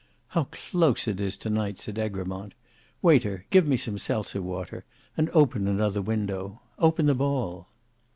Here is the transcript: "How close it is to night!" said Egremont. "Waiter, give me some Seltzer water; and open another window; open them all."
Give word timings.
"How 0.29 0.45
close 0.45 1.07
it 1.07 1.21
is 1.21 1.37
to 1.37 1.49
night!" 1.51 1.77
said 1.77 1.99
Egremont. 1.99 2.55
"Waiter, 3.03 3.45
give 3.51 3.67
me 3.67 3.77
some 3.77 3.99
Seltzer 3.99 4.41
water; 4.41 4.83
and 5.15 5.29
open 5.29 5.67
another 5.67 6.01
window; 6.01 6.59
open 6.79 7.05
them 7.05 7.21
all." 7.21 7.67